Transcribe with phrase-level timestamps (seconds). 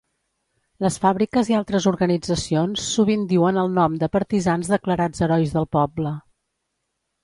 [0.85, 6.21] Les fàbriques i altres organitzacions sovint diuen el nom de partisans declarats Herois del Poble.